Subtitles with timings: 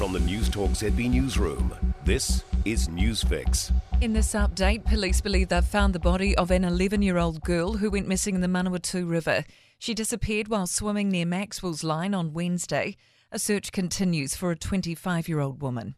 [0.00, 3.70] From the News Talk ZB Newsroom, this is Newsfix.
[4.00, 7.74] In this update, police believe they've found the body of an 11 year old girl
[7.74, 9.44] who went missing in the Manawatu River.
[9.78, 12.96] She disappeared while swimming near Maxwell's Line on Wednesday.
[13.30, 15.96] A search continues for a 25 year old woman.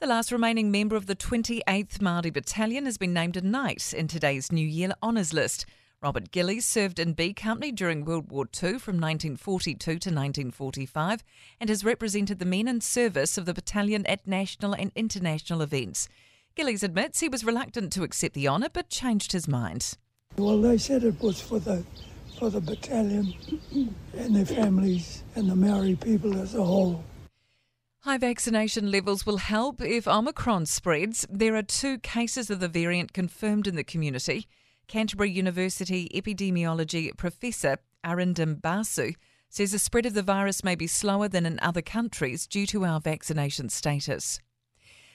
[0.00, 4.08] The last remaining member of the 28th Māori Battalion has been named a knight in
[4.08, 5.66] today's New Year honours list.
[6.04, 11.24] Robert Gillies served in B Company during World War II from 1942 to 1945
[11.58, 16.10] and has represented the men in service of the battalion at national and international events.
[16.56, 19.96] Gillies admits he was reluctant to accept the honour but changed his mind.
[20.36, 21.82] Well, they said it was for the
[22.38, 23.32] for the battalion
[24.12, 27.02] and their families and the Maori people as a whole.
[28.00, 31.26] High vaccination levels will help if Omicron spreads.
[31.30, 34.46] There are two cases of the variant confirmed in the community.
[34.86, 39.12] Canterbury University epidemiology professor Arindam Basu
[39.48, 42.84] says the spread of the virus may be slower than in other countries due to
[42.84, 44.40] our vaccination status.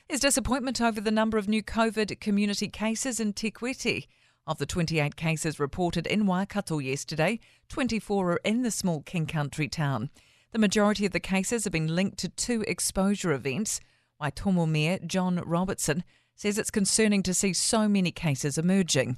[0.08, 4.08] There's disappointment over the number of new COVID community cases in Te Kuiti.
[4.48, 9.68] Of the 28 cases reported in Waikato yesterday, 24 are in the small King Country
[9.68, 10.10] town.
[10.52, 13.80] The majority of the cases have been linked to two exposure events.
[14.20, 16.04] Waitomo Mayor John Robertson
[16.34, 19.18] says it's concerning to see so many cases emerging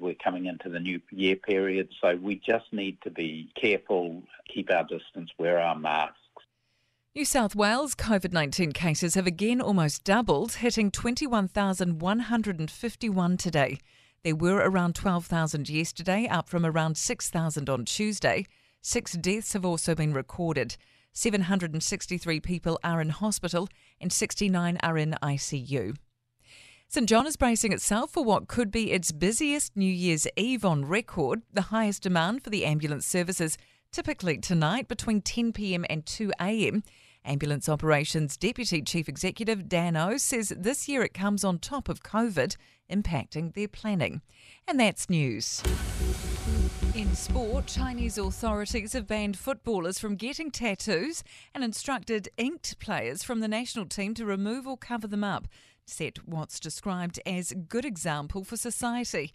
[0.00, 4.22] we're coming into the new year period, so we just need to be careful,
[4.52, 6.16] keep our distance, wear our masks.
[7.14, 13.78] New South Wales COVID 19 cases have again almost doubled, hitting 21,151 today.
[14.22, 18.46] There were around 12,000 yesterday, up from around 6,000 on Tuesday.
[18.80, 20.76] Six deaths have also been recorded.
[21.12, 23.68] 763 people are in hospital
[24.00, 25.96] and 69 are in ICU.
[26.90, 30.86] St John is bracing itself for what could be its busiest New Year's Eve on
[30.86, 31.42] record.
[31.52, 33.58] The highest demand for the ambulance services
[33.92, 36.82] typically tonight between 10 pm and 2 am.
[37.26, 42.02] Ambulance Operations Deputy Chief Executive Dan Ohs says this year it comes on top of
[42.02, 42.56] COVID,
[42.90, 44.22] impacting their planning.
[44.66, 45.62] And that's news.
[46.94, 51.22] In sport, Chinese authorities have banned footballers from getting tattoos
[51.54, 55.48] and instructed inked players from the national team to remove or cover them up
[55.88, 59.32] set what's described as good example for society.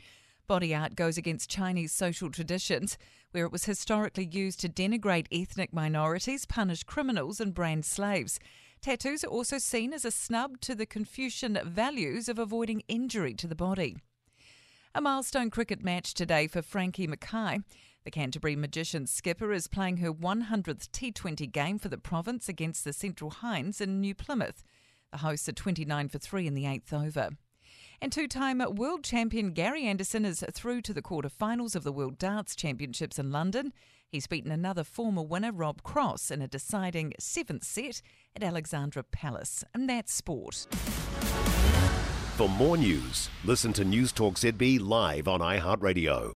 [0.47, 2.97] Body art goes against Chinese social traditions,
[3.31, 8.39] where it was historically used to denigrate ethnic minorities, punish criminals, and brand slaves.
[8.81, 13.47] Tattoos are also seen as a snub to the Confucian values of avoiding injury to
[13.47, 13.95] the body.
[14.93, 17.61] A milestone cricket match today for Frankie Mackay.
[18.03, 22.91] The Canterbury Magicians skipper is playing her 100th T20 game for the province against the
[22.91, 24.65] Central Hinds in New Plymouth.
[25.13, 27.29] The hosts are 29 for 3 in the eighth over.
[28.01, 32.17] And two time world champion Gary Anderson is through to the quarter-finals of the World
[32.17, 33.73] Darts Championships in London.
[34.09, 38.01] He's beaten another former winner, Rob Cross, in a deciding seventh set
[38.35, 39.63] at Alexandra Palace.
[39.75, 40.65] And that's sport.
[42.35, 46.31] For more news, listen to News Talk ZB live on iHeartRadio.